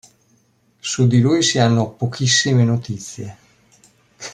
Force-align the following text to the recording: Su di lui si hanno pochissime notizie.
Su 0.79 1.05
di 1.05 1.21
lui 1.21 1.43
si 1.43 1.59
hanno 1.59 1.91
pochissime 1.91 2.63
notizie. 2.63 3.37